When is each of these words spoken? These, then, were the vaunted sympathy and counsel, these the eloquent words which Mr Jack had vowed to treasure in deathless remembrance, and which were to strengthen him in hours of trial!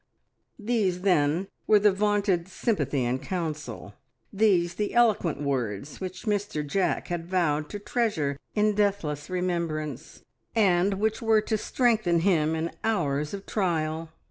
These, 0.57 1.01
then, 1.01 1.47
were 1.67 1.77
the 1.77 1.91
vaunted 1.91 2.47
sympathy 2.47 3.05
and 3.05 3.21
counsel, 3.21 3.93
these 4.33 4.73
the 4.73 4.95
eloquent 4.95 5.43
words 5.43 6.01
which 6.01 6.23
Mr 6.23 6.65
Jack 6.65 7.09
had 7.09 7.27
vowed 7.29 7.69
to 7.69 7.77
treasure 7.77 8.39
in 8.55 8.73
deathless 8.73 9.29
remembrance, 9.29 10.23
and 10.55 10.95
which 10.95 11.21
were 11.21 11.41
to 11.41 11.55
strengthen 11.55 12.21
him 12.21 12.55
in 12.55 12.71
hours 12.83 13.31
of 13.35 13.45
trial! 13.45 14.09